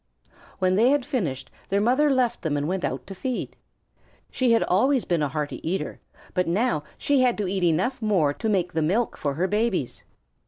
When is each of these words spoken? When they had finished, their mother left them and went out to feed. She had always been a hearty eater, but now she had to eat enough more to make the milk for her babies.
When 0.57 0.77
they 0.77 0.89
had 0.89 1.05
finished, 1.05 1.51
their 1.69 1.79
mother 1.79 2.09
left 2.09 2.41
them 2.41 2.57
and 2.57 2.67
went 2.67 2.83
out 2.83 3.05
to 3.05 3.13
feed. 3.13 3.55
She 4.31 4.51
had 4.51 4.63
always 4.63 5.05
been 5.05 5.21
a 5.21 5.27
hearty 5.29 5.57
eater, 5.69 5.99
but 6.33 6.47
now 6.47 6.81
she 6.97 7.21
had 7.21 7.37
to 7.37 7.47
eat 7.47 7.63
enough 7.63 8.01
more 8.01 8.33
to 8.33 8.49
make 8.49 8.73
the 8.73 8.81
milk 8.81 9.15
for 9.15 9.35
her 9.35 9.45
babies. 9.47 10.03